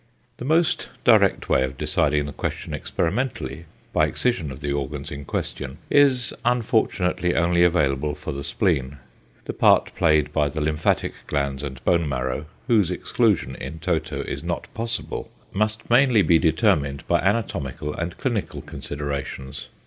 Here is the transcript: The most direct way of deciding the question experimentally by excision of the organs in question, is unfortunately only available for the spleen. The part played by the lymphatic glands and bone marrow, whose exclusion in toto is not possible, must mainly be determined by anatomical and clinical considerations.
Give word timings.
The 0.37 0.45
most 0.45 0.89
direct 1.03 1.47
way 1.47 1.63
of 1.63 1.77
deciding 1.77 2.25
the 2.25 2.31
question 2.33 2.73
experimentally 2.73 3.65
by 3.93 4.07
excision 4.07 4.51
of 4.51 4.59
the 4.59 4.73
organs 4.73 5.11
in 5.11 5.25
question, 5.25 5.77
is 5.91 6.33
unfortunately 6.43 7.35
only 7.35 7.63
available 7.63 8.15
for 8.15 8.31
the 8.31 8.43
spleen. 8.43 8.97
The 9.45 9.53
part 9.53 9.93
played 9.93 10.33
by 10.33 10.49
the 10.49 10.59
lymphatic 10.59 11.13
glands 11.27 11.61
and 11.61 11.85
bone 11.85 12.09
marrow, 12.09 12.47
whose 12.65 12.89
exclusion 12.89 13.53
in 13.55 13.77
toto 13.77 14.21
is 14.23 14.41
not 14.43 14.73
possible, 14.73 15.29
must 15.53 15.87
mainly 15.87 16.23
be 16.23 16.39
determined 16.39 17.07
by 17.07 17.19
anatomical 17.19 17.93
and 17.93 18.17
clinical 18.17 18.63
considerations. 18.63 19.69